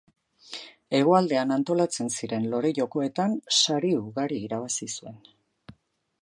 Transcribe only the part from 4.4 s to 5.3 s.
irabazi zuen.